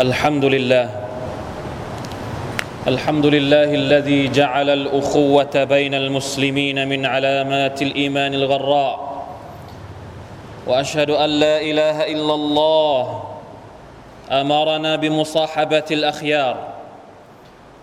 [0.00, 0.90] الحمد لله.
[2.86, 9.26] الحمد لله الذي جعل الأخوة بين المسلمين من علامات الإيمان الغراء.
[10.66, 13.22] وأشهد أن لا إله إلا الله.
[14.30, 16.56] أمرنا بمصاحبة الأخيار.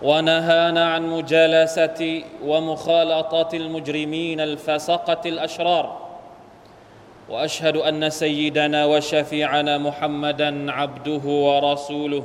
[0.02, 6.05] ونهانا عن مجالسة ومخالطة المجرمين الفسقة الأشرار.
[7.28, 12.24] وأشهد أن سيدنا وشفيعنا محمدا عبده ورسوله.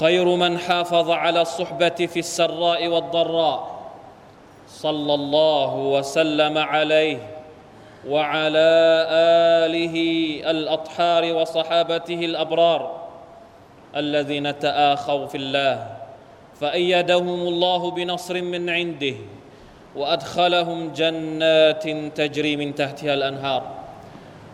[0.00, 3.76] خير من حافظ على الصحبة في السراء والضراء.
[4.68, 7.18] صلى الله وسلم عليه
[8.08, 8.68] وعلى
[9.66, 9.96] آله
[10.50, 13.08] الأطهار وصحابته الأبرار
[13.96, 15.96] الذين تآخوا في الله
[16.60, 19.14] فأيدهم الله بنصر من عنده
[19.95, 21.85] وادخلهم جنات
[22.19, 23.63] تجري من تحتها الانهار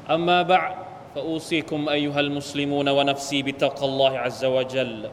[0.10, 0.76] اما بعد
[1.16, 5.10] فاوصيكم ايها المسلمون ونفسي بتقى الله عز وجل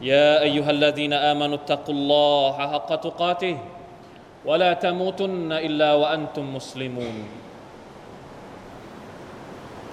[0.00, 3.56] يا ايها الذين امنوا اتقوا الله حق تقاته
[4.44, 7.16] ولا تموتن الا وانتم مسلمون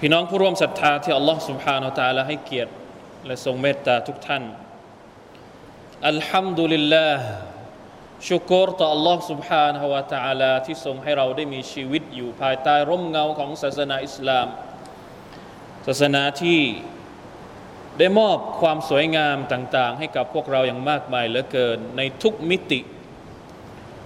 [0.04, 2.72] พี่น้องผู้ร่วมศรัทธาที่อัลลอฮ์ سبحانه และ تعالى ให้เกียรติ
[3.26, 4.44] และทรงเมตตาทุกท่าน
[6.10, 7.45] อัลฮัมดุลิลลาห์
[8.28, 14.48] ชุกรต่อ Allah سبحانه และ تعالى ที่ทรงให้เราได้มีชีวิตอยู่ภายใต้ร่มเงาของศาสนาอิสลาม
[15.88, 16.62] ศาสนาที่
[18.00, 22.80] ได้มอบความสวยงามต่าง ๆ ให้กับพวกเราอย่างมากมายเหลือเกินในทุกมิติ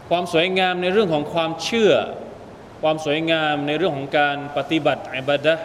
[0.10, 1.94] ความสวยงามในเรื่องของความเชื่อ
[2.82, 5.56] ความสวยงามในเรื่องของการปฏิบัติอิบาดะ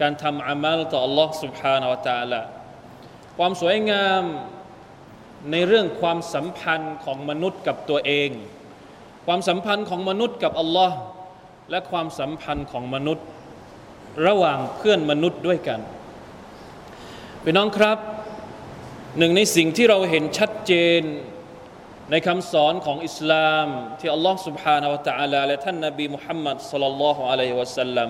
[0.00, 2.40] การทำอามัลต่อ Allah سبحانه และ تعالى
[3.38, 4.22] ความสวยงาม
[5.52, 8.30] ในเรื่องความสัมพันธ์ของมนุษย์กับตัวเอง
[9.26, 10.96] ความสัมพันธ์ของมนุษย์กับอัลลอฮ์
[11.70, 13.26] และความสัมพันธ์ของมนุษย์
[14.26, 15.80] ระหว่างเพื่อนมนุษย์ด้วยกัน
[17.42, 17.98] พี่น้องครับ
[19.18, 21.02] หนึ่งในสิ่งที่เราเห็นชัดเจน
[22.10, 23.66] ในคำสอนของอิสลาม
[23.98, 28.08] ที่อัลลอฮ์ سبحانه และ تعالى และท่านนบีมุฮัมมัดสัลลัลลอฮุอะลัยฮิวะสัลลัม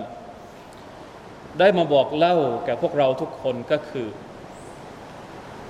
[1.59, 4.09] ได้มาบอกเล่าแก่พวกเราทุกคนก็คือ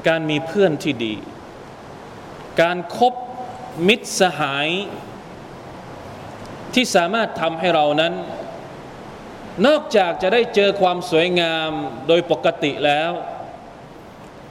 [0.09, 1.15] การมีเพื่อนที่ดี
[2.62, 3.14] การครบ
[3.88, 4.69] มิตรสหาย
[6.74, 8.14] ที่สามารถทำให้เรานั้น
[9.68, 11.72] นอกจากจะได้เจอความสวยงาม
[12.08, 13.12] โดยปกติแล้ว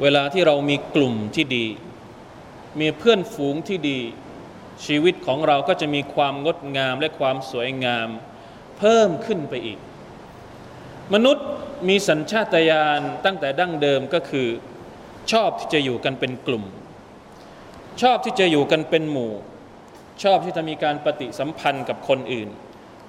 [0.02, 1.66] เวลาที่เรามีกลุ่มที่ดี
[2.80, 4.00] มีเพื่อนฝูงที่ดี
[4.86, 8.08] ชีวิตของเราก็จะมีความงดงามและความสวยงาม
[8.78, 9.78] เพิ่มขึ้นไปอีก
[11.14, 11.46] มนุษย์
[11.88, 14.48] มีสัญชาตญาณตั้งแต่ดั้งเดิมก็คือ
[15.32, 16.64] ชอบที่จะอยู่กันเป็นกลุ่ม
[18.02, 19.32] ชอบที่จะอยู่กันเป็นหมู่
[20.22, 22.48] ชอบที่จะมีการปฏิสัมพันธ์กับคนอื่น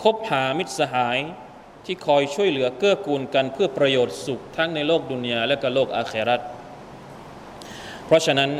[0.03, 1.17] คบหามิตรสหาย
[1.85, 6.41] ที่คอยช่วยเหลือเกื้อกูลกันเพื่อประโยชน์สุขทั้งในโลกดุนยาและก็โลกอาเครัต
[8.05, 8.51] เพราะฉะนั้น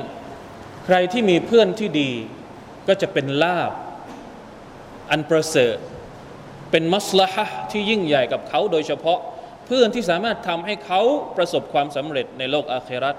[0.86, 2.12] ใครที่มีเพื่อนที่ดี
[2.88, 3.72] ก็จะเป็นลาบ
[5.12, 5.78] อันประเสริฐ
[6.72, 9.20] เป็นมัสลาฮะที่ยิ่งใหญ่กับเขาโดยเฉพาะ
[9.66, 11.02] เพื่อนที่สามารถทำให้เขา
[11.38, 13.16] ประสบความสำเร็จในโลกอาเครัต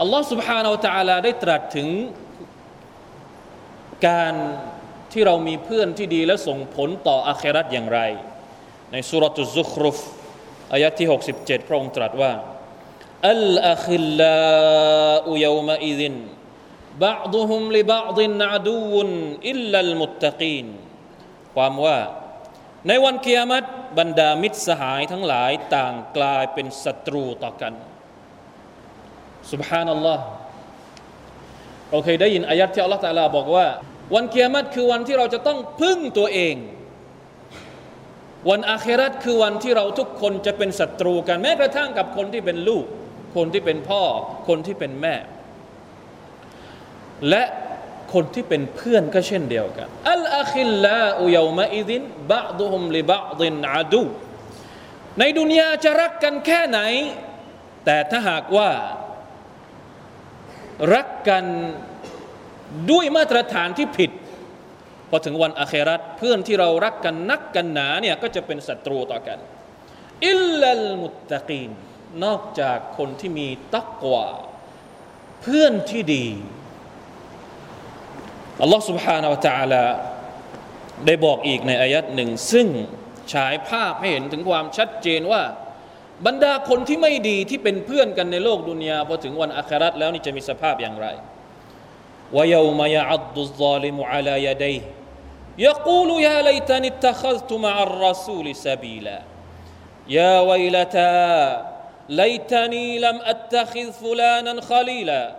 [0.00, 1.88] อัลลอฮ์ سبحانه และ تعالى ได้ตรัสถึง
[4.08, 4.34] การ
[5.12, 8.00] ที่เรามีเพื่อนที่ดีและส่งผลต่ออาครัตอย่างไร
[8.92, 9.98] ในสุรตุซุครุฟ
[10.72, 12.32] อายะที่ 67 พระองค์ตรัสว่า
[13.30, 14.40] อัลอาคิลลา
[15.30, 16.16] อุยามะอิดิน
[17.06, 18.18] بعضهم لبعض
[18.52, 18.94] عدو
[19.52, 20.66] إلا المتقين
[21.54, 21.98] ความว่า
[22.88, 23.64] ในวันกิยามัต
[23.98, 27.74] บรรดามิตรสหายทั้งหลายต่างกลายเป็นศัตรูต่อกัน
[29.51, 30.23] สุบฮานัลลอฮ์
[31.89, 33.67] เราเคยได้ยินอายัดที่อัลลอฮฺตาลาบอกว่า
[34.15, 36.55] วันเกียรติคือวันที่เราจะต้องพึ่งตัวเอง
[38.49, 42.85] วันอาเครัตคือวันที่เราทุกคนจะเป็นศัตรูกันแม้กระทั่งกับคนที่เป็นลูก
[43.35, 44.03] คนที่เป็นพ่อ
[44.47, 45.15] คนที่เป็นแม่
[47.29, 47.43] และ
[48.13, 52.01] คนที่เป็นเพื่อนก็เช่นเดียวกันอัลอาคิลลาอุยามะอิดิน
[52.31, 54.03] บะดุฮุมลิบะดินอาดู
[55.19, 56.79] ในดุนยาจะรักกันแค่ไหน
[57.85, 58.69] แต่ถ้าหากว่า
[60.94, 61.44] รักกัน
[62.90, 64.10] ด้วยมาตรฐานที่ผิด
[65.10, 69.38] พอถึงวันอาคราตเพื่อนที่เรารักกันนักกันหนาเนี่ยก็จะเป็นศัตรูต่อกัน
[70.28, 71.70] อิลลัลมุตตะกีน
[72.24, 74.26] นอกจากคนที่มีตักกว่า
[75.42, 76.26] เพื่อนที่ดี
[78.62, 79.84] อัลลอฮ์ سبحانه และ تعالى
[81.06, 82.66] ได้บอกอีกในอายัดหนึ่ง ซึ่ง
[83.32, 85.42] ฉายภาพให้เห็นถึงความชัดเจนว่า
[86.26, 91.06] บรรดาคนที่ไม่ดีที่เป็นเพื่อนกันในโลกดุนยาพอถึงวันอาคราตแล้วนี่จะมีสภาพอย่างไร
[92.36, 94.76] วายามายอัดดุซาลิมุอาลายาดัย
[95.58, 99.22] يقول يا ليتني اتخذت مع الرسول سبيلا
[100.08, 101.64] يا ويلتى
[102.08, 105.36] ليتني لم أتخذ فلانا خليلا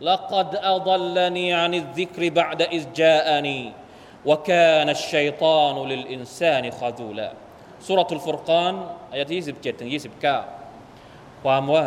[0.00, 3.72] لقد أضلني عن الذكر بعد إذ جاءني
[4.26, 7.32] وكان الشيطان للإنسان خذولا
[7.87, 8.73] สุรทูลฟุรกาน
[9.11, 9.91] อายะที่ 27ถึง
[10.67, 11.85] 29 ความว่า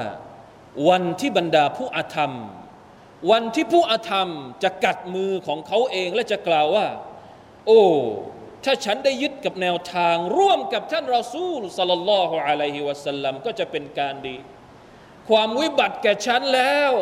[0.88, 2.32] วันที่บรรดาผู้อาธรรม
[3.31, 4.29] วันที่ผู้อาธรรม
[4.62, 6.87] จะกัดมือของเขาเองและจะกล่าวว่า
[7.67, 7.82] โอ้
[8.64, 14.37] ถ้าฉันได้ยึดกับแนวทางร่วมกับท่านรอซูลสัลลัลลอฮุอะลัยฮิวะสัลลัมก็จะเป็นการดี
[15.29, 16.93] ความวิบัติแก่ฉันแล้ว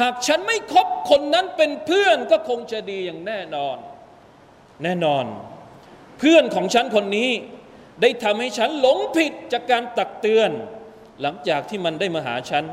[0.00, 3.76] หากฉันไม่คบคนนั้นเป็นเพื่อนก็คงจะดีอย่างแน่นอน
[4.82, 5.24] แน่นอน
[6.18, 7.30] เพื่อนของฉันคนนี้
[8.01, 10.51] ได้ทำให้ฉันหลงผิดจากการตักเตือน
[11.21, 12.63] หลังจากที่มันได้มาหาฉัน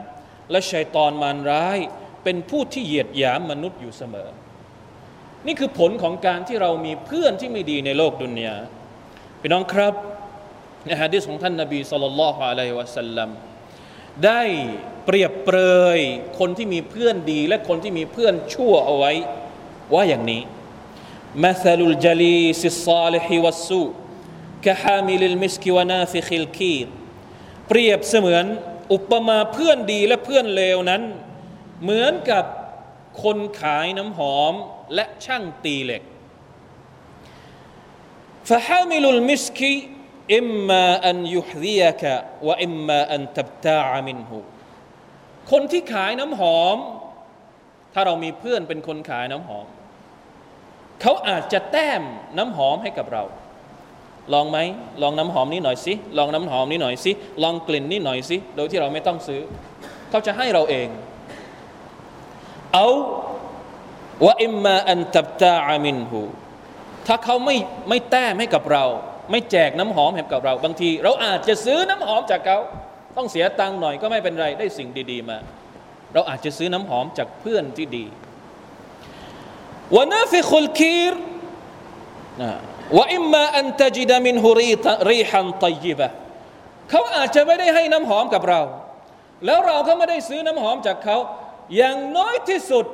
[0.51, 1.79] และชัยตอนมารร้าย
[2.25, 4.29] เป็นผู้ที่เหยียดหยามมนุษย์อยู่เสมอ
[5.47, 8.57] นี่คือผลของการที่เรามีเพื่อนที่ไม่ดีในโลกดุนยา
[9.41, 9.95] พี่น้องครับ
[10.87, 13.31] ในฮะดิษของท่านนบีสุลต่านละฮ์อะลัยฮิวะสัลลัม
[14.25, 14.43] ได้
[15.07, 15.59] เปรียบเปร
[15.99, 16.01] ย
[16.39, 19.13] คนที่มีเพื่อนดี และคนที่มีเพื่อนชั่วเอาไว้
[19.95, 20.43] ว่าอย่างนี้
[21.47, 23.91] مثل الجليس الصالح والسوء
[24.66, 26.88] كحامل المسك ونافخ الكير
[27.68, 28.46] เปรียบเสมือน
[28.94, 31.02] อุปมาเพื่อนดีและเพื่อนเลวนั้น
[31.84, 32.46] เหมือนกับ
[33.24, 34.54] คนขายน้ำหอม
[34.96, 36.04] และช่างตีเหล็ก
[38.50, 44.40] فحامل المسك إما أن يحذيك وإما أن تبتاع منه
[45.52, 46.78] คนที่ขายน้ำหอม
[47.94, 49.68] ถ้าเรามีเพื่อนเป็นคนขายน้ำหอม
[51.02, 52.04] เขาอาจจะแต้ม
[52.38, 53.24] น้ำหอมให้กับเรา
[54.34, 54.58] ลองไหม
[55.02, 57.12] ลองน้ำหอมนี้หน่อยสิลองน้ำหอมนี้หน่อยสิ
[57.44, 59.42] ลองกลิ่นนี้หน่อยสิโดยที่เราไม่ต้องซื้อ
[60.10, 60.88] เขาจะให้เราเอง
[62.74, 62.88] เอา
[64.26, 66.22] ว่าอิมมาอันตับตาอามินหู
[67.08, 67.56] ถ้าเขาไม่
[67.90, 68.86] ไม่แต้มให้กับเรา
[69.32, 72.60] ไม่แจกน้ำหอมให้กับเรา บางที เราอาจจะซื้อน้ำหอมจากเขา
[73.18, 75.38] ต้องเสียตังค์หน่อยก็ไม่เป็นไรได้สิ่งดี ๆ มา
[76.14, 78.06] เราอาจจะซื้อน้ำหอมจากเพื่อนที่ดี
[79.96, 81.14] วนาฟิคุลคีร
[82.98, 84.72] ว่าอิมมาอันตจิดามินฮุรี
[85.12, 86.08] รีฮันตยิบะ
[86.90, 88.62] เขาอาจจะไม่ได้ให้น้ำหอมกับเรา
[89.46, 91.18] แล้วเราก็ไม่ได้ซื้อน้ำหอมจากเขา
[91.76, 92.86] อย่างน้อยที่สุด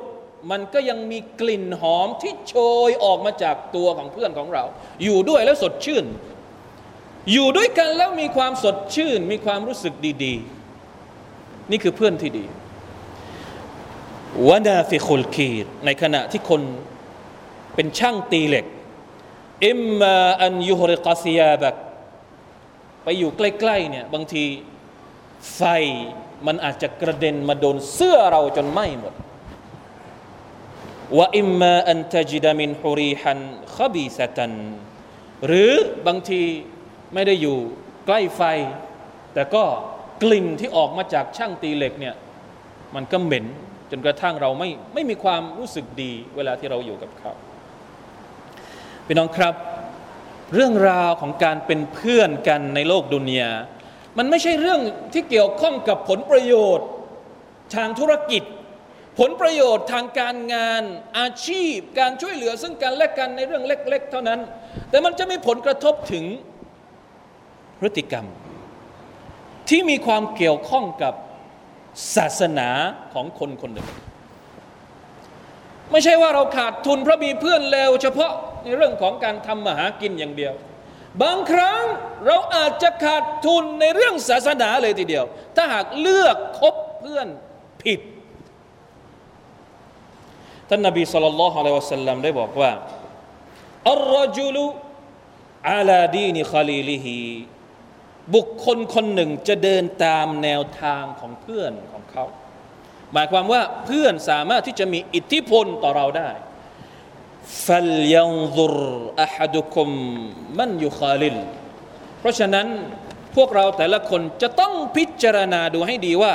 [0.50, 2.54] มันก็ยังมีกลิ่นหอมที่โช
[2.88, 4.64] ยออกมาจากตัวของเพื่อนของเรา
[5.04, 6.04] อยู่ด้วยแล้วสดชื่น
[7.32, 9.94] อยู่ด้วยกันแล้วมีความสดชื่น มีความรู้สึก
[10.24, 12.44] ดีๆ นี่คือเพื่อนที่ดี
[14.48, 16.62] วนาฟิคุลคีรในขณะที่คน
[17.74, 18.66] เป็นช่างตีเหล็ก
[19.66, 21.74] อิมมาอันยุฮริกาซียาบัก
[23.02, 24.44] ไปอยู่ใกล้ๆเนี่ยบางที
[25.56, 25.62] ไฟ
[26.46, 29.14] มันอาจจะกระเด็นมาโดนเสื้อเราจนไหม้หมด
[31.16, 33.38] ว่าอิมมาอันตจิดามินฮุรีฮัน
[33.76, 34.52] ขบีสตัน
[35.46, 35.72] หรือ
[36.06, 36.42] บางที
[37.14, 37.58] ไม่ได้อยู่
[38.06, 38.42] ใกล้ไฟ
[39.34, 39.64] แต่ก็
[40.22, 42.14] กลิ่นที่ออกมาจากช่างตีเหล็กเนี่ย
[42.94, 43.46] มันก็เหม็น
[43.90, 47.32] จนกระทั่งเราไม่ไม่มีความรู้สึกดีเวลาที่เราอยู่กับเขา
[49.10, 49.54] พี่น้องครับ
[50.54, 53.52] เรื่องราวของการเป็นเพื่อนกันในโลกดุนยา
[54.18, 54.80] มันไม่ใช่เรื่อง
[55.12, 56.88] ที่เกี่ยวข้องกับผลประโยชน์
[57.74, 58.42] ทางธุรกิจ
[59.18, 60.82] ผลประโยชน์ทางการงาน
[61.18, 64.40] อาชีพ การช่วยเหลือซึ่งกันและกันในเรื่องเล็ก ๆ เท่านั้น
[64.90, 66.24] แต่มันจะมีผลกระทบถึง
[67.80, 68.26] พฤติกรรม
[69.68, 71.14] ที่มีความเกี่ยวข้องกับ
[72.16, 72.68] ศาสนา
[73.12, 73.88] ของคนคนหนึ่ง
[75.90, 78.32] ไม่ใช่ว่าเราขาดทุนเพราะมีเพื่อนเลวเฉพาะ
[78.64, 80.54] ในเรื่องของการทำมาหากินอย่างเดียว
[81.22, 81.82] บางครั้ง
[82.26, 85.24] เราอาจจะขาดทุนในเรื่องศาสนาเลยทีเดียว
[85.56, 87.28] ถ้าหากเลือกคบเพื่อน
[87.82, 88.00] ผิด
[90.68, 92.72] ท่านนบีสุลต่านละฮ์อะลัยวะสัลลัมได้บอกว่า
[93.92, 94.64] อัลรจุลุ
[95.70, 97.18] อาลาดีนิคาลีลิฮี
[98.34, 102.24] บุคคลคนหนึ่งจะเดินตามแนวทางของเพื่อนของเขา
[103.12, 106.30] หมายความว่าเพื่อนสามารถที่จะมีอิทธิพลต่อเราได้
[107.66, 108.76] ฟัลยันซุร
[109.22, 109.88] อะฮัดุคุม
[110.58, 111.36] มันยุคาลิล
[112.20, 112.66] เพราะฉะนั้น
[113.36, 116.32] พวกเราแต่ละคนจะต้องพิจารณาดูให้ดีว่า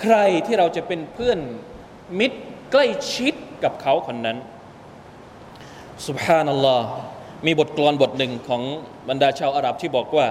[0.00, 1.38] ใครที่เราจะเป็นเพื่อน
[2.18, 2.38] มิตร
[2.72, 4.38] ใกล้ชิดกับเขาคนนั้น
[6.06, 6.88] سبحان الله
[7.46, 8.62] มีบทกลอนบทหนึ่งของ
[9.08, 10.28] บรรดาชาวอาหรับที่บอกว่า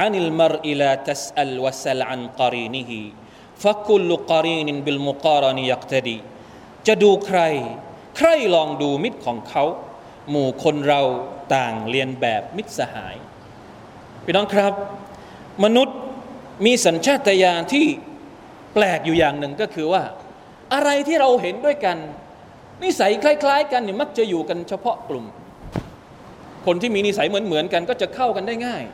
[0.00, 6.18] عن المرء لا تسأل وسل عن قرينه فكل قرين بالمقارن يقتدي
[6.86, 7.40] จะดูใคร
[8.16, 9.64] ใครลองดูมิตรของเขา
[10.30, 11.02] หมู่คนเรา
[11.54, 13.16] ต่างเรียนแบบมิตรสหาย
[14.24, 14.72] พี่น้องครับ
[15.64, 15.96] มนุษย์
[16.66, 17.86] มีสัญชาตญาณที่
[18.74, 20.02] แปลกอยู่อย่างหนึ่งก็คือว่า
[20.74, 21.96] อะไรที่เราเห็นด้วยกัน
[22.82, 25.24] นิสัยคล้าย ๆ กันเนี่ยมักจะอยู่กันเฉพาะกลุ่ม
[26.66, 28.84] คนที่มีนิสัยเหมือนๆกันก็จะเข้ากันได้ง่าย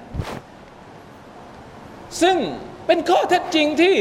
[2.23, 2.37] ซึ่ง
[2.87, 3.97] เป็นข้อเท็จจริงที่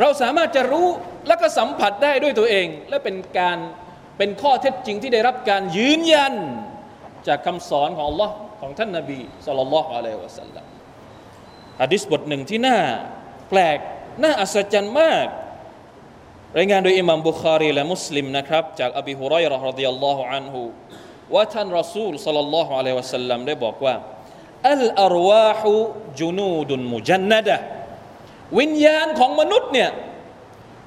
[0.00, 0.88] เราสามารถจะรู้
[1.26, 3.58] และก็สัมผัสได้ด้วยตัวเอง และเป็นการ
[4.18, 6.34] เป็นข้อเท็จจริงที่ได้รับการยืนยัน
[7.28, 10.64] จากคำสอนของ Allah ของท่านนาบีสุลต่านละอะลัยวะสัลลัม
[11.80, 12.78] ฮะดิษบทหนึ่งที่น่า
[13.50, 13.78] แปลก
[14.22, 15.26] น่าอัศจรรย์มาก
[16.58, 20.62] รายงานโดยอิมามบุคารีและมุสลิมนะครับ จากอบีฮุไรรห์รดิยัลลอฮุอันฮุ
[21.34, 23.94] ว่าท่านรอซูลสัลลัลลอฮุอะลัยวะสัลลัมได้บอกว่า
[24.72, 25.72] อัลอารวาฮุ
[26.20, 27.56] จุนูดุนมุจันนดะ
[28.58, 29.90] วิญญาณของมนุษย์เนี่ย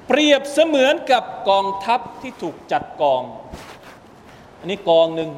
[0.06, 3.22] เปรียบเสมือนกับกองทัพที่ถูกจัดกอง
[4.60, 5.30] อันนี้กองหนึ่ง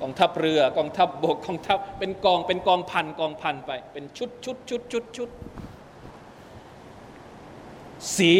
[0.00, 5.28] กองทัพเรือกองทัพบบกกองทัพเป็นกองเป็นกองพันกองพันไป เป็นชุดชุดชุดชุดชุด
[8.16, 8.34] สี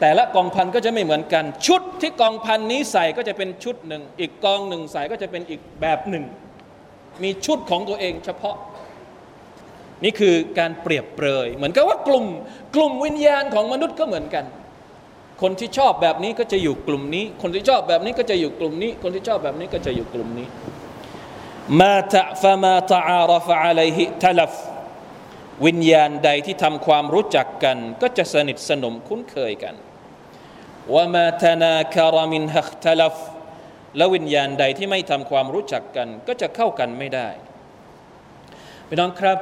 [0.00, 6.24] แต่ละกองพันก็จะไม่เหมือนกัน ชุดที่กองพันนี้ใส่ก็จะเป็นชุดหนึ่ง อีกกองหนึ่งใส่ก็จะเป็นอีกแบบหนึ่ง
[7.22, 8.56] มีชุดของตัวเองเฉพาะ
[10.04, 12.24] นี่คือการเปรียบเปรย เหมือนกับว่ากลุ่ม
[12.74, 14.44] กลุ่มวิญญาณของมนุษย์ก็เหมือนกัน
[15.42, 20.46] คนที่ชอบแบบนี้ก็จะอยู่กลุ่มนี้ คนที่ชอบแบบนี้ก็จะอยู่กลุ่มนี้ คนที่ชอบแบบนี้ก็จะอยู่กลุ่มนี้
[21.80, 24.54] มาตะฟะมาตะอารฟะอะลัยฮิทลัฟ
[25.66, 29.74] วิญญาณใดที่ทำความรู้จักกัน ก็จะสนิทสนมคุ้นเคยกัน
[30.94, 33.16] ว่ามาธนาคารมินฮักทลัฟ
[33.96, 37.28] และวิญญาณใดที่ไม่ทำความรู้จักกัน ก็จะเข้ากันไม่ได้
[38.88, 39.38] พี่น้องครับ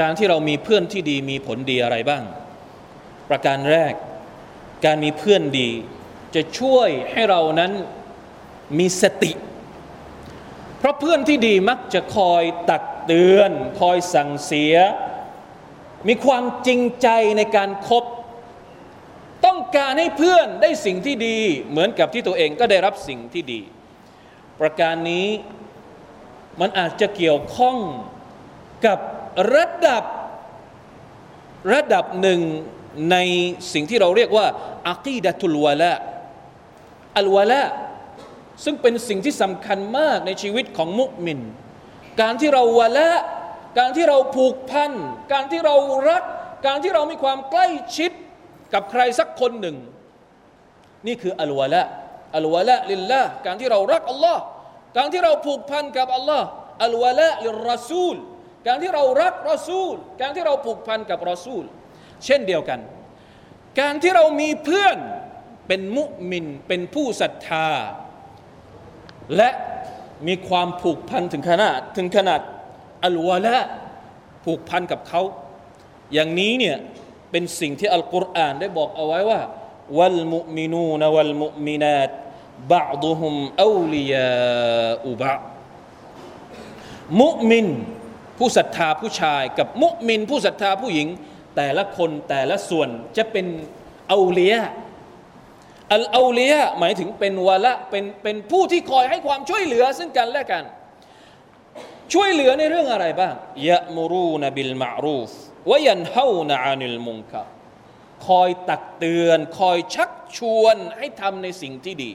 [0.00, 2.22] การที่เรามีเพื่อนที่ดีมีผลดีอะไรบ้าง
[3.30, 3.94] ประการแรก
[4.84, 5.70] การมีเพื่อนดี
[6.34, 7.72] จะช่วยให้เรานั้น
[8.78, 9.32] มีสติ
[10.78, 13.50] เพราะเพื่อนที่ดีมักจะคอยตักเตือน
[13.80, 14.74] คอยสั่งเสีย
[16.08, 18.04] มีความจริงใจในการครบ
[19.46, 21.38] ต้องการให้เพื่อนได้สิ่งที่ดี
[21.70, 23.60] เหมือนกับที่ตัวเองก็ได้รับสิ่งที่ดี
[24.60, 25.28] ประการนี้
[26.60, 27.76] มันอาจจะเกี่ยวข้อง
[28.86, 28.98] กับ
[29.54, 30.04] ระดับ
[31.72, 32.40] ระดับหนึ่ง
[33.10, 33.16] ใน
[33.72, 34.46] สิ่งที่เราเรียกว่า
[34.90, 35.92] อักีดะทุลวะละ
[37.18, 37.62] อัลวะละ
[38.64, 41.40] ซึ่งเป็นสิ่งที่สำคัญมากในชีวิตของมุมิน
[42.20, 43.10] การที่เราวะละ
[43.78, 44.92] การที่เราผูกพัน
[45.32, 45.74] การที่เรา
[46.08, 46.22] รัก
[46.66, 48.10] การที่เรามีความใกล้ชิด
[48.74, 49.76] กับใครสักคนหนึ่ง
[51.06, 51.82] นี่คืออัลวะละ
[52.36, 54.42] อัลวะละลิลละการที่เรารักอัลลอฮ์
[54.96, 56.46] การที่เราผูกพันกับอัลลอฮ์
[56.84, 58.16] อัลวะละลิรอซูล
[58.68, 61.64] การที่เรารักรอซูล การที่เราผูกพันกับรอซูล
[62.24, 62.80] เช่นเดียวกัน
[63.80, 64.98] การที่เรามีเพื่อน
[65.66, 67.68] เป็นมุมินเป็นผู้ศรัทธา
[69.36, 69.50] และ
[70.26, 72.40] มีความผูกพันถึงขนาดถึงขนาด
[73.04, 73.58] อัลวะละ
[74.44, 75.22] ผูกพันกับเขา
[76.14, 76.76] อย่างนี้เนี่ย
[77.30, 79.40] เป็นสิ่งที่อัลกุรอานได้บอกเอาไว้ว่า
[79.98, 82.10] วัลมุมินูนวัลมุมินาต
[82.72, 85.34] บะดุฮุมอูลียาอุบะ
[87.20, 87.66] มุมิน
[88.38, 91.08] ผู้ศรัทธาผู้ชายกับมุมิน ผู้ศรัทธาผู้หญิง
[91.56, 93.46] แต่ละคนแต่ละส่วนจะเป็น
[94.08, 94.56] เอูลีย
[95.94, 100.64] อัลอูลียหมายถึงเป็นวะละเป็นเป็นผู้ที่คอยให้ความช่วยเหลือซึ่งกันและกัน
[102.12, 103.34] ช่วยเหลือในเรื่องอะไรบ้าง
[103.68, 105.30] يأمرون بالمعروف
[105.70, 107.46] وينهون عن المنكر
[108.26, 112.12] คอยตักเตือน คอยชักชวนให้ทำในสิ่งที่ดี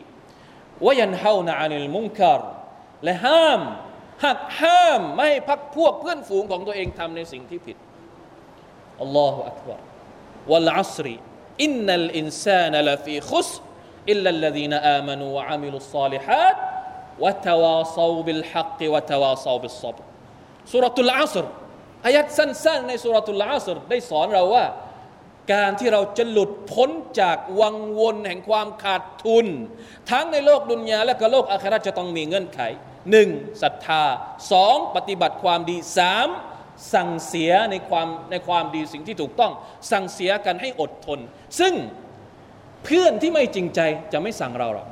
[0.85, 2.41] وينهون عن المنكر
[3.03, 3.61] และห้าม
[4.23, 7.77] หักห้ามไม่ให้พรรคพวกเพื่อนฝูงของตัวเองทำในสิ่งที่ผิด
[9.01, 9.81] الله أكبر
[10.51, 16.57] والعصر إن الإنسان لفي خسر إلا الذين آمنوا وعملوا الصالحات
[17.23, 19.97] วะตวาซาบิลฮักวะตวาซาบิลซับ
[20.71, 21.45] สุรตุลอัสร
[22.05, 24.65] อายัดสั้นๆในสุรตุลลาสรได้สอนเราว่า
[25.53, 26.89] การที่เราจะหลุดพ้น
[27.21, 29.47] จากวังวนแห่งความขาดทุน
[30.09, 32.61] ทั้งในโลกดุนยาและก็โลกอาคราจะต้องมีเงื่อนไข
[33.10, 33.28] หนึ่ง
[33.62, 34.02] ศรัทธา
[34.52, 36.28] สองปฏิบัติความดีสาม
[36.94, 39.52] สั่งเสียในความในความดีสิ่งที่ถูกต้อง
[39.92, 41.18] สั่งเสียกันให้อดทน
[41.60, 41.74] ซึ่ง
[42.84, 43.80] เพื่อนที่ไม่จริงใจ
[44.12, 44.88] จะไม่สั่งเราหรอก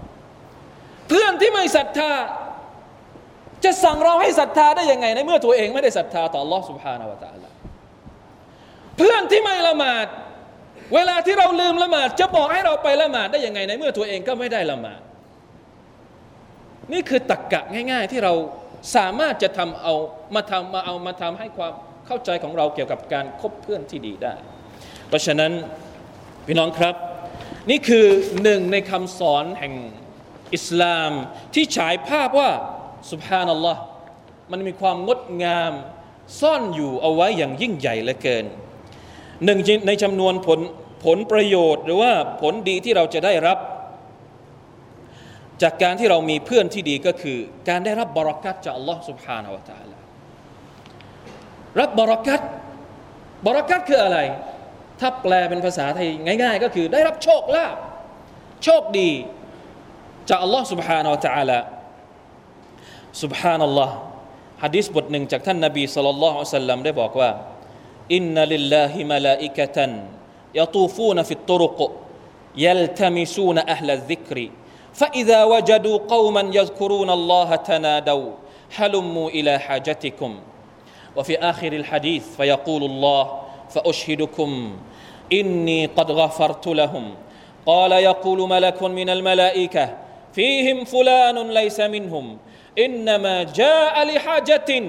[1.09, 2.11] เพื่อนที่ไม่ศรัทธา
[3.65, 7.51] จะสั่งเราให้ศรัทธาได้ยังไงในเมื่อตัวเองไม่ได้ศรัทธาต่อ Allah سبحانه และ تعالى
[8.97, 10.07] เพื่อนที่ไม่ละหมาด
[10.95, 15.01] เวลาที่เราลืมละหมาด จะบอกให้เราไปละหมาดได้ยังไงในเมื่อตัวเองก็ไม่ได้ละหมาด
[16.94, 18.34] นี่คือตักกะง่าย ๆ ที่เรา
[18.96, 19.94] สามารถจะทำเอา
[20.36, 21.74] มาทำมาเอามาทำให้ความ
[22.08, 24.34] เข้าใจของเราเกี่ยวกับการคบเพื่อนที่ดีได้
[25.08, 25.52] เพราะฉะนั้น
[26.48, 26.96] พี่น้องครับ
[27.70, 28.06] นี่คือ
[28.44, 29.74] หนึ่งในคำสอนแห่ง
[30.54, 31.12] อิสลาม
[31.54, 32.50] ที่ฉายภาพว่า
[33.12, 33.82] สุบฮานัลลอฮ์
[34.52, 35.74] มันมีความงดงาม
[36.42, 38.46] ซ่อนอยู่เอาไว้อย่างยิ่งใหญ่เหลือเกิน
[39.46, 40.60] หนึ่งในจำนวนผล
[41.06, 43.58] ผลประโยชน์หรือว่าผลดีที่เราจะได้รับ
[45.63, 47.39] จากการที่เรามีเพื่อนที่ดีก็คือ
[47.69, 49.97] การได้รับบารักัตจากอัลลอฮ์ سبحانه และ تعالى
[51.81, 52.41] รับบารักัต
[53.47, 54.19] บรักัตคืออะไร
[55.01, 56.09] ถ้าแปลเป็นภาษาไทย
[56.43, 57.77] ง่าย ๆ ก็คือได้รับโชคลาภ
[58.65, 59.11] โชคดี
[60.29, 61.59] จากอัลลอฮ์ سبحانه และ تعالى
[63.23, 63.91] سبحان الله
[64.63, 67.31] ฮะดิษบทหนึ่งจากท่านนบีสุลต่านละฮ์สัลลัมได้บอกว่า
[68.15, 69.93] อินนัลิลลาฮิมลาอิกะตัน
[70.59, 71.81] ยตูฟูนฟิตตุรุก
[72.67, 74.39] يلتمسون أهل الذكر
[74.95, 78.31] فإذا وجدوا قوما يذكرون الله تنادوا
[78.77, 80.39] هلموا إلى حاجتكم
[81.17, 83.41] وفي آخر الحديث فيقول الله
[83.71, 84.77] فأشهدكم
[85.33, 87.15] إني قد غفرت لهم
[87.67, 89.97] قال يقول ملك من الملائكة
[90.33, 92.39] فيهم فلان ليس منهم
[92.79, 94.83] إنما جاء لحاجة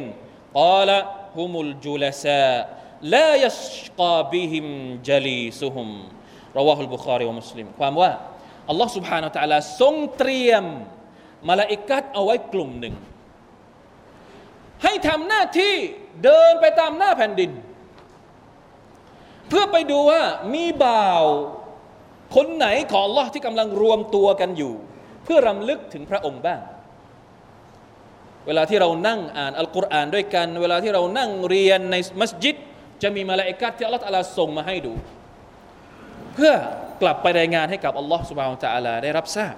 [0.55, 6.03] قال هم الجلساء لا يشقى بهم جليسهم
[6.55, 8.11] رواه البخاري ومسلم ความว่า
[8.69, 10.63] อัลลอฮ์ سبحانه และ تعالى ทรงเตรียม
[11.49, 12.95] มาลาอิกัดเอาไว้กลุ่มหนึ่ง
[14.83, 15.75] ให้ทำหน้าที่
[16.23, 17.51] เดินไปตามหน้าแผ่นดิน
[19.49, 20.21] เพื่อไปดูว่า
[20.53, 21.23] มีบ่าว
[22.35, 24.73] คนไหนของ Allah ที่กำลังรวมตัวกันอยู่
[25.23, 26.61] เพื่อรำลึกถึงพระองค์บ้าง
[28.45, 32.55] เวลาที่เรานั่งอ่านอัลกุรอานด้วยกัน เวลาที่เรานั่งเรียนในมัสยิด
[33.03, 34.93] จะมีมาลาอิกัดที่อัลลอฮฺตาลาส่งมาให้ดู
[36.33, 36.53] เพื่อ
[37.02, 39.54] กลับไปรายงานให้กับอัลลอฮฺสุบานตะอาลาได้รับทราบ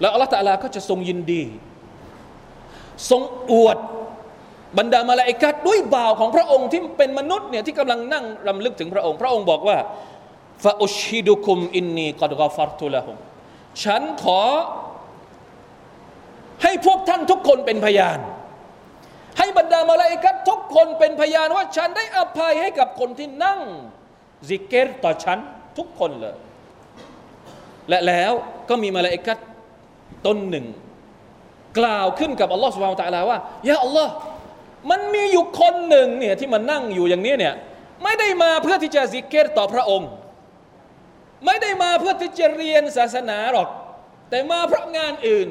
[0.00, 1.42] แล้วอัลลอฮฺตะอาลาก็จะทรงยินดี
[3.10, 3.22] ทรง
[3.52, 3.78] อวด
[4.78, 9.78] บรรดามาลาอิกัดด้วยบ่าวของพระองค์ที่เป็นมนุษย์เนี่ยที่กำลังนั่งรำลึกถึงพระองค์ พระองค์บอกว่า
[10.64, 13.16] ฟาอุชิดุคุมอินนีกัดกาฟัรตุละหุม
[13.82, 14.42] ฉันขอ
[16.62, 18.18] ให้พวกท่านทุกคนเป็นพยาน
[19.38, 23.60] ให้บรรดามาลาอิกัดทุกคนเป็นพยานว่าฉันได้อภัยให้กับคนที่นั่ง
[24.48, 25.38] ซิกิรต่อฉัน
[25.78, 26.36] ทุกคนเลย
[27.90, 28.32] และแล้ว
[28.68, 29.38] ก็มีมาลาอิกัต
[30.26, 30.66] ตนหนึ่ง
[31.78, 34.12] กล่าวขึ้นกับอัลลอฮฺ سبحانه وتعالى ว่า يا الله
[34.90, 37.54] มันมีอยู่คนหนึ่งเนี่ยที่มันนั่งอยู่อย่างนี้เนี่ย
[38.04, 40.08] ไม่ได้มาเพื่อที่จะซิกิรต่อพระองค์
[41.46, 43.68] ไม่ได้มาเพื่อที่จะเรียนศาสนาหรอก
[44.30, 45.48] แต่มาเพราะงานอื่น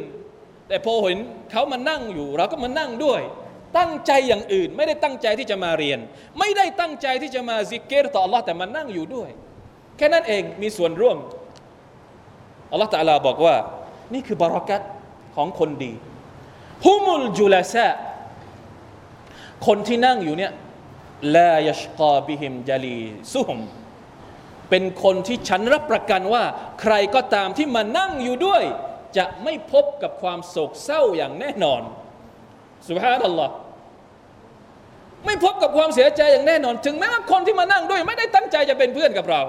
[0.68, 1.20] แต่พอเห็น
[1.52, 3.22] เขามานั่งอยู่ เราก็มานั่งด้วย
[3.78, 6.00] ตั้งใจอย่างอื่น ไม่ได้ตั้งใจที่จะมาเรียน
[6.40, 9.30] ไม่ได้ตั้งใจที่จะมาซิกเกตต่อ Allah แต่มานั่งอยู่ด้วย
[9.98, 11.18] แค่นั้นเองมีส่วนร่วม
[12.72, 13.56] อัลลอฮฺตะลาบอกว่า
[14.14, 14.82] นี่คือบารักัต
[15.36, 15.94] ของคนดี
[16.86, 17.88] ฮุมุลจุลาซะ
[19.68, 20.52] คนที่นั่งอยู่เนี่ย
[21.38, 23.00] ลายชกาบิฮิมจาลี
[23.34, 23.60] ซุฮม
[24.70, 26.44] เป็นคนที่ฉันรับประกันว่า
[26.82, 28.64] ใครก็ตามที่มานั่งอยู่ด้วย
[29.18, 31.82] จะไม่พบกับความโศกเศร้าอย่างแน่นอน
[32.88, 33.54] สุภาพนัลลอฮ์
[35.26, 39.42] ไม่พบกับความเสียใจอย่างแน่นอน ถึงแม้ว่าคนที่มานั่งด้วย ไม่ได้ตั้งใจจะเป็นเพื่อนกับเรา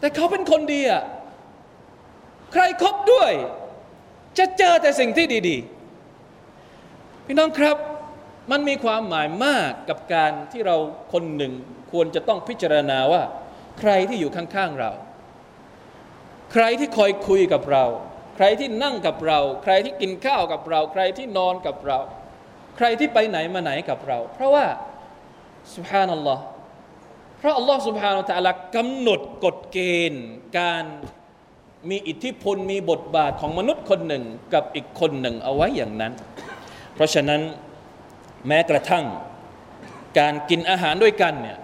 [0.00, 1.02] แต่เขาเป็นคนดีอะ
[2.52, 3.32] ใครครบด้วย
[4.38, 7.76] จะเจอแต่สิ่งที่ดีๆ พี่น้องครับ
[8.50, 10.76] มันมีความหมายมากกับการที่เรา
[11.12, 11.52] คนหนึ่ง
[11.92, 13.22] ควรจะต้องพิจารณาว่า
[13.78, 14.90] ใครที่อยู่ข้างๆเรา
[16.52, 17.84] ใครที่คอยคุยกับเรา
[18.36, 21.98] ใครที่นั่งกับเรา ใครที่กินข้าวกับเรา ใครที่นอนกับเรา
[22.76, 24.66] ใครที่ไปไหนมาไหนกับเรา เพราะว่า
[25.74, 26.42] สุภานัลลอฮ์
[27.38, 29.78] เพราะอัลลอฮ์สุบฮานาตะลากำหนดกฎเก
[30.10, 30.24] ณฑ์
[30.58, 30.84] การ
[31.90, 36.12] มีอิทธิพลมีบทบาทของมนุษย์คนหนึ่งกับอีกคนหนึ่งเอาไว้อย่างนั้น
[36.94, 37.40] เพราะฉะนั้น
[38.46, 39.04] แม้กระทั่ง
[40.18, 41.58] การกินอาหารด้วยกันเนี่ย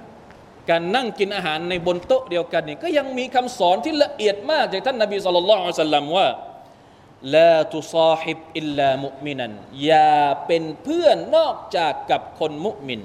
[0.70, 6.29] การนั่งกินอาหารในบนโต๊ะเดียวกันนี่ก็ยังมีคำสอนที่ละเอียดมากจากท่านนบีสุลต่านละสัลลัมว่า
[7.35, 9.53] ลาตุซาฮิบอิลลามุมินัน
[9.85, 13.00] อย่าเป็นเพื่อนนอกจากกับคนมุมิน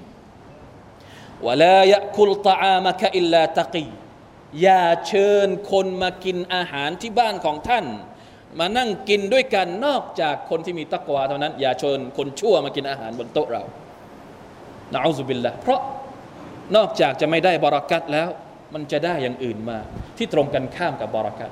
[1.48, 3.86] วลายะคุลตามะกอิลลาตะกี
[4.62, 7.86] อย่าเชิญคนมากินอาหารที่บ้านของท่าน
[8.60, 13.64] มานั่งกินด้วยกันนอกจากคนที่มีตักวาเท่านั้น อย่าเชิญคนชั่วมากินอาหารบนโต๊ะเรา
[14.94, 15.82] นะอูซุบิลละเพราะ
[16.76, 18.28] นอกจากจะไม่ได้บารักัตแล้ว
[18.74, 19.78] มันจะได้อย่างอื่นมา
[20.18, 21.52] ที่ตรงกันข้ามกับบารักัต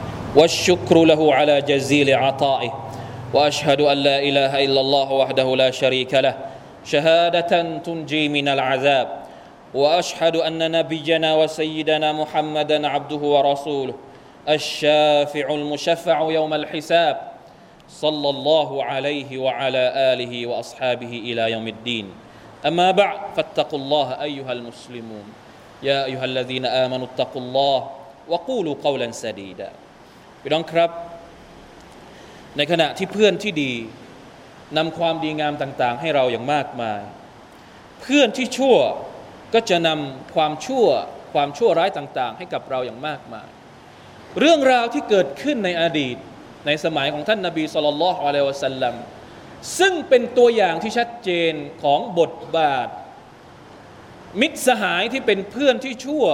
[0.35, 2.73] والشكر له على جزيل عطائه.
[3.33, 6.37] وأشهد أن لا إله إلا الله وحده لا شريك له.
[6.85, 9.07] شهادة تنجي من العذاب.
[9.73, 13.93] وأشهد أن نبينا وسيدنا محمدا عبده ورسوله
[14.49, 17.21] الشافع المشفع يوم الحساب.
[17.89, 22.09] صلى الله عليه وعلى آله وأصحابه إلى يوم الدين.
[22.65, 25.23] أما بعد فاتقوا الله أيها المسلمون.
[25.83, 27.89] يا أيها الذين آمنوا اتقوا الله
[28.29, 29.69] وقولوا قولا سديدا.
[30.43, 30.91] พี่น้องครับ
[32.57, 33.73] ในขณะที่เพื่อนที่ดี
[34.77, 37.01] นำความดีงามต่าง ๆ ให้เราอย่างมากมาย
[38.01, 38.77] เพื่อนที่ชั่ว
[39.53, 40.85] ก็จะนำความชั่ว
[41.33, 43.47] ความชั่วร้ายต่าง ๆ ให้กับเราอย่างมากมาย
[44.39, 46.17] เรื่องราวที่เกิดขึ้นในอดีต
[46.67, 48.95] ในสมัยของท่านนาบีสุลต่านละอะลัยวะสัลลัม
[49.79, 52.89] ซึ่งเป็นตัวอย่างที่ชัดเจนของบทบาท
[54.41, 56.25] มิตรสหายที่เป็นเพื่อนที่ชั่ว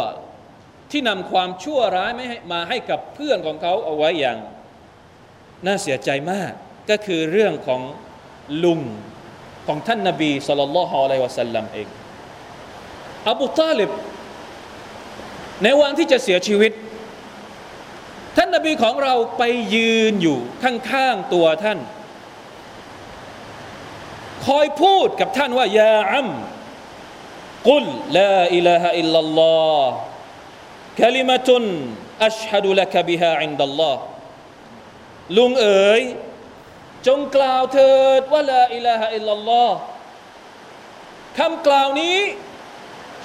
[0.92, 4.38] ที่นำความชั่วร้ายไม่ให้มาให้กับเพื่อนของเขาเอาไว้อย่าง
[5.66, 6.52] น่าเสียใจมาก
[6.90, 7.82] ก็คือเรื่องของ
[8.64, 8.82] ลุง
[9.68, 11.88] ของท่านนาบีสุลต่านละฮ์อะลัยวะสัลลัมเอง
[13.32, 13.92] อบูตาลิบ
[15.64, 16.72] ในวันที่จะเสียชีวิต
[18.38, 19.44] ท่านนาบีของเราไป
[19.76, 21.80] ยืนอยู่ข้างๆตัวท่าน
[24.46, 26.30] คอยพูดกับท่านว่า يا عم
[27.70, 27.86] قل
[28.18, 33.98] لا إله إلا الله كلمة أشهد لك بها عند الله
[35.38, 36.02] ลุงเอ๋ย
[37.08, 39.78] จงกล่าวเถิดว่า لا إله إلا الله
[41.38, 42.18] คำกล่าวนี้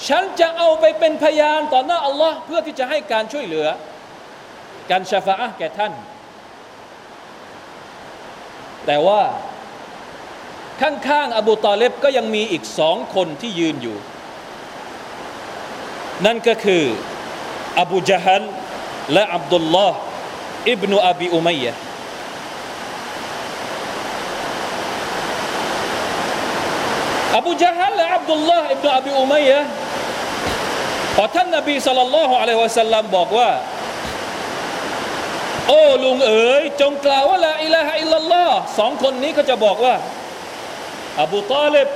[0.09, 3.67] ฉันจะเอาไปเป็นพยานต่อหน้าอัลลอฮ์เพื่อที่จะให้การช่วยเหลือ
[4.91, 5.93] การชาฟาอะแก่ท่าน
[8.87, 9.23] แต่ว่า
[10.81, 13.97] ข้างๆอบูตอเลบก็ยังมีอีกสองคนที่ยืนอยู่
[16.27, 16.85] นั่นก็คือ
[17.81, 18.45] อบูจฮัล
[19.13, 19.97] และอับดุลลอฮ์
[20.71, 21.73] อิบนุอบีอุมัยยะ
[27.39, 29.61] อบูจฮัลและอับดุลลอฮ์อิบนุอบีอุมัยยะ
[31.17, 33.51] พอท่านนบีสัลลัลลอฮุอะลัยฮิวะสัลลัมบอกว่า
[35.69, 39.95] โอ้ลุงเอ๋ยจงกล่าวว่าละอิลาฮะอิลลัลลอฮ์สองคนนี้ก็จะบอกว่า
[41.23, 41.89] อบูตาลิบ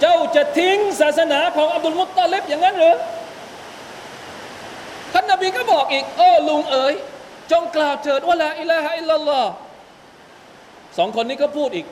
[0.00, 3.17] เจ้าจะทิ้งศาสนาของอับดุลมุตตาลิบอย่างนั้นหรือท่า
[5.30, 6.94] นบีก็บอกอีกโอ้ลุงเอ๋ย
[7.52, 9.52] จงกล่าวเถิดว่าละอิลาฮะอิลลัลลอฮ์
[10.98, 11.86] สองคนนี้ก็พูดอีก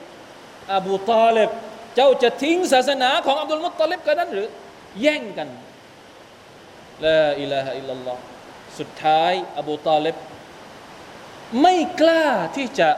[0.73, 1.49] อบูตาเลบ
[1.95, 4.47] เจ้าจะทิ้งศาสนาของอับดุลมุตตาลิบกันนั้นหรือ
[5.01, 5.49] แย่งกัน
[7.05, 8.21] ละอิลาฮะอิลลัลลอฮ์
[8.79, 10.15] สุดท้าย อบูตาเลบ
[11.61, 12.89] ไม่กล้าที่จะ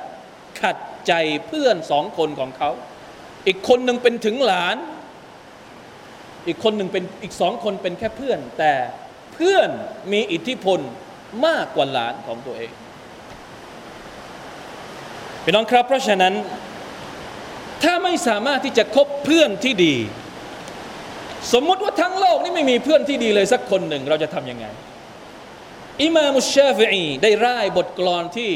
[0.62, 1.14] ขัดใจ
[1.48, 2.70] เพื่อนสองคนของเขา
[3.48, 4.78] อีกคนหนึ่งเป็นถึงหลาน
[6.48, 8.74] อีกคนหนึ่งเป็นอีกสองคนเป็นแค่เพื่อนแต่
[9.40, 9.70] พื่อน
[10.12, 10.80] มีอิทธิพล
[11.46, 12.72] มากกว่าหลานของตัวเอง
[15.44, 16.34] พี่น้องครับ เพราะฉะนั้น
[17.84, 19.96] ถ้าไม่สามารถที่จะคบเพื่อนที่ดี
[21.54, 24.66] สมมติว่าทั้งโลกนี่ไม่มีเพื่อนที่ดีเลยสักคนหนึ่งเราจะทำยังไง
[26.02, 28.52] อิมามุชชาฟีได้ร่ายบทกลอนที่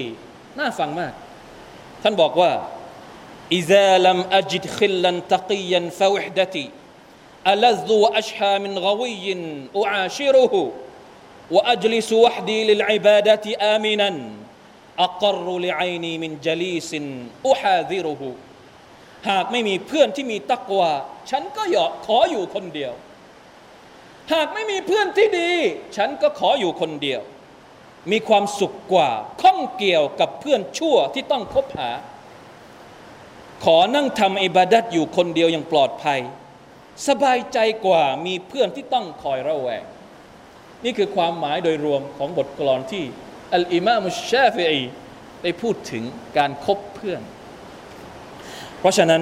[0.60, 1.14] น่าฟังมาก
[2.04, 2.52] ท่านบอกว่า
[3.56, 6.66] อิซาลัมอจิดขิลลันตะกียันฟะวิฮดตี
[7.52, 9.26] อัลซูอัช من غوي
[9.76, 10.54] أعاشره
[11.56, 14.12] وأجلس وحدي للعبادة آمنا
[15.08, 18.24] أقر لعيني من جليس ามินัน
[19.30, 20.92] หากไม่มีเพื่อนที่มีตักวา
[21.30, 22.94] ฉันก็อยากขออยู่คนเดียว
[24.34, 25.52] หากไม่มีเพื่อนที่ดี
[25.98, 27.22] ฉันก็ขออยู่คนเดียว
[28.12, 29.10] มีความสุขกว่า
[29.42, 31.92] ข้องเกี่ยวกับเพื่อนชั่วที่ต้องคบหา
[33.64, 36.20] ขอนั่งทำอิบาดัตอยู่คนเดียวอย่างปลอดภัย
[37.08, 39.84] สบายใจกว่ามีเพื่อนที่ต้องคอยระแวง
[40.84, 43.04] นี่คือความหมายโดยรวมของบทกลอนที่
[43.56, 44.82] อัลอิมามุชาฟิอี
[45.44, 46.04] ได้พูดถึง
[46.38, 47.22] การคบเพื่อน
[48.80, 49.22] เพราะฉะนั้น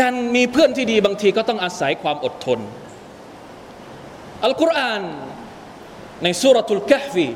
[0.00, 2.60] การมีเพื่อนที่ดีบางทีก็ต้องอาศัยความอดทน
[4.44, 5.02] อัลกุรอาน
[6.22, 7.26] ในสุรทุลกะฟี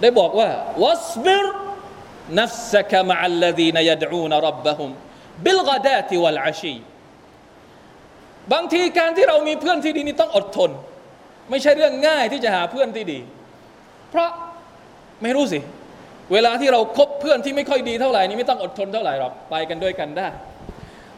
[0.00, 0.48] ได้บอกว่า
[0.84, 1.56] วัสบิร์
[2.38, 4.90] นัฟสกะมะอัลลดีนยดูนรับบะฮุม
[5.44, 6.74] บิลกดาติวัลอาชี
[8.52, 10.70] บางทีการที่เรามีเพื่อนที่ดีนี่ต้องอดทน
[11.50, 13.18] ไม่ใช่เรื่องง่ายที่จะหาเพื่อนที่ดี
[14.10, 14.30] เพราะ
[15.22, 15.60] ไม่รู้สิ
[16.32, 20.28] เวลาที่เราคบเพื่อนที่ไม่ค่อยดีเท่าไหร่นี่ไม่ต้องอดทนเท่าไหร่หรอกไปกันด้วยกันได้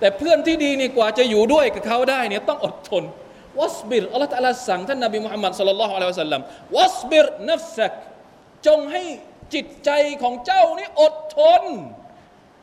[0.01, 3.05] แต่เพื่อนที่ดีนี่กว่าจะอยู่ด้วยกับเขาได้เนี่ยต้องอดทน
[3.61, 6.42] วัสบิรอัลลอฮฺตะลาสั่งท่านนบีมุฮัมมัดสุลลัลลอฮุอะลัยฮิวะสัลลัม
[6.77, 7.92] วัสบิรนัฟซัก
[8.66, 9.03] จงให้
[9.55, 9.90] จิตใจ
[10.23, 11.62] ของเจ้านี่อดทน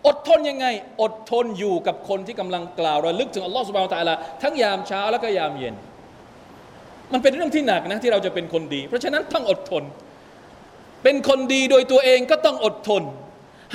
[0.08, 0.66] อดทนยังไง
[1.02, 5.76] อดทนอยู่กับคนที่กำลังกล่าวระลึกถึงอัลลอฮฺสุบานตะลาทั้งยามเช้าแล้วก็ยามเย็น
[7.14, 9.84] มันเป็นเรื่องที่หนักนะที่เราจะเป็นคนดี เพราะฉะนั้นต้องอดทน
[11.04, 13.04] เป็นคนดีโดยตัวเองก็ต้องอดทน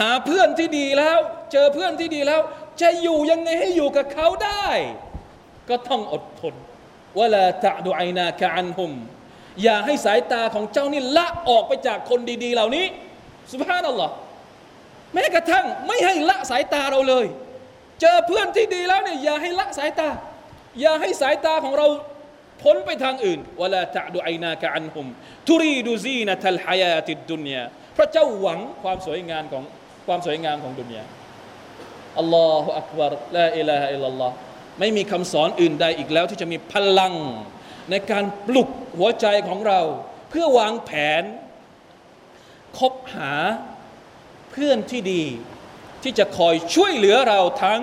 [0.00, 1.18] หาเพื่อนที่ดีแล้ว
[1.52, 2.40] เจอเพื่อนที่ดีแล้ว
[2.80, 4.66] จะอยู่ยังไงให้อยู่กับเขาได้
[5.68, 6.54] ก็ต้องอดทน
[7.18, 8.90] วลาตะดูไอนากะอันฮุม
[9.62, 12.86] อย่าให้สายตาของเจ้านี่ละออกไปจากคนดี ๆ เหล่านี้
[13.52, 14.12] สุบฮานัลลอฮ์
[15.14, 17.26] แม้กระทั่งไม่ให้ละสายตาเราเลย
[18.00, 20.08] เจอเพื่อนที่ดีแล้วเนี่ยอย่าให้ละสายตา
[20.80, 21.86] อย่าให้สายตาของเรา
[22.62, 25.06] พ้นไปทางอื่นวลาตะดุไอนากะอันฮุม
[25.48, 27.62] ทุรีดูซีนะทัลฮายาติดดุนยา
[27.96, 29.64] พระเจ้าหวังความสวยงามของ
[30.06, 31.04] ความสวยงามของดุนยา
[32.18, 34.30] อัลลอฮฺอักบารลาอิลาฮะอิลลัลลอฮ
[34.80, 37.14] ไม่มีคำสอนอื่นใดอีกแล้วที่จะมีพลัง
[37.90, 39.80] ในการปลุกหัวใจของเรา
[40.30, 41.22] เพื่อวางแผน
[42.78, 43.34] คบหา
[44.53, 45.23] เพื่อนที่ดี
[46.03, 47.81] ที่จะคอยช่วยเหลือเราทั้ง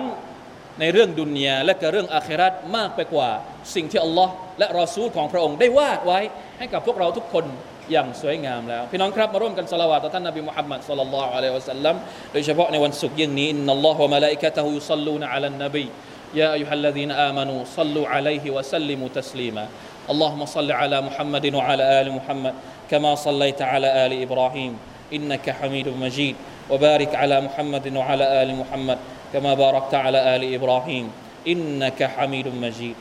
[0.79, 3.29] ในเรื่องดุนยาและก็เรื่องอาคราตมากไปกว่า
[3.75, 6.19] สิ่งที่อัลลอฮ์และรอซูลของพระองค์ได้วาดไว้
[6.57, 7.45] ให้กับพวกเราทุกคน
[7.91, 11.95] อย่างสวยงามแล้ว พี่น้องครับมาร่วมกันสละวาตต่อท่านนบีมุฮัมมัดสัลลัลลอฮุอะลัยฮิวะสัลลัม
[12.33, 15.85] โดยเฉพาะในวันศุกร์ยิ่งนี้อินนัลลอฮฺวะมะลาอิกะตะฮุยุซัลลูนอะลันนบี
[16.33, 19.67] يا أيها الذين آمنوا صلوا عليه وسلموا تسليما
[20.09, 22.53] اللهم صل على محمد وعلى آل محمد
[22.91, 24.77] كما صليت على آل إبراهيم
[25.13, 26.35] إنك حميد مجيد
[26.72, 28.98] وبارك على محمد وعلى آل محمد
[29.32, 31.12] كما باركت على آل إبراهيم.
[31.48, 32.96] إنك حميد مجيد.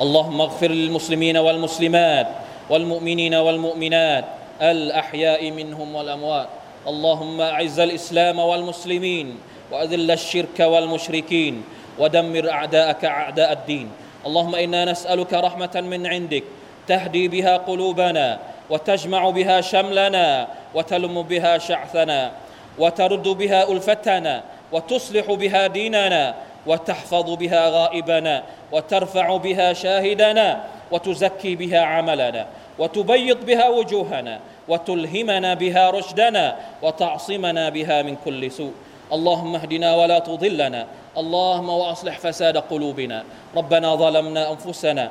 [0.00, 2.28] اللهم اغفر للمسلمين والمسلمات
[2.70, 4.24] والمؤمنين والمؤمنات
[4.62, 6.48] الأحياء منهم والأموات.
[6.86, 9.38] اللهم أعز الإسلام والمسلمين
[9.72, 11.62] وأذل الشرك والمشركين
[11.98, 13.88] ودمر أعداءك أعداء الدين.
[14.26, 16.44] اللهم إنا نسألك رحمة من عندك
[16.88, 18.38] تهدي بها قلوبنا
[18.70, 22.32] وتجمع بها شملنا وتلم بها شعثنا
[22.78, 26.34] وترد بها ألفتنا وتصلح بها ديننا
[26.66, 32.46] وتحفظ بها غائبنا وترفع بها شاهدنا وتزكي بها عملنا
[32.78, 38.72] وتبيض بها وجوهنا وتلهمنا بها رشدنا وتعصمنا بها من كل سوء.
[39.12, 40.86] اللهم اهدنا ولا تضلنا.
[41.16, 43.24] اللهم وأصلح فساد قلوبنا.
[43.56, 45.10] ربنا ظلمنا أنفسنا